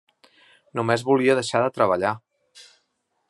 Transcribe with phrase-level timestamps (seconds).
[0.79, 2.15] Només volia deixar de treballar.